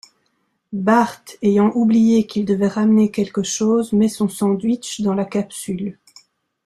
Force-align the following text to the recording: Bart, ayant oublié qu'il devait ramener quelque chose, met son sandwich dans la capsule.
Bart, 0.73 1.25
ayant 1.43 1.71
oublié 1.75 2.25
qu'il 2.25 2.43
devait 2.43 2.67
ramener 2.67 3.11
quelque 3.11 3.43
chose, 3.43 3.93
met 3.93 4.07
son 4.07 4.27
sandwich 4.29 4.99
dans 5.01 5.13
la 5.13 5.25
capsule. 5.25 5.99